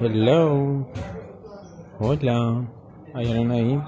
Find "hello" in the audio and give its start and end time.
0.00-0.86